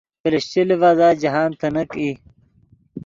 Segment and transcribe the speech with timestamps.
[0.21, 2.09] پلشچے لیڤزا جاہند تینیک ای